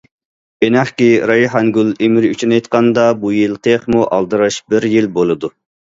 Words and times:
ئېنىقكى، 0.67 1.09
رەيھانگۈل 1.31 1.91
ئىمىر 2.07 2.27
ئۈچۈن 2.29 2.57
ئېيتقاندا 2.57 3.03
بۇ 3.25 3.35
يىل 3.35 3.53
تېخىمۇ 3.69 4.03
ئالدىراش 4.17 4.59
بىر 4.73 4.93
يىل 4.95 5.15
بولىدۇ. 5.21 5.53